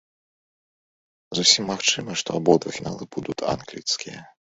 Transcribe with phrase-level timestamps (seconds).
[1.39, 4.19] Зусім магчыма, што абодва фіналы будуць англійскія.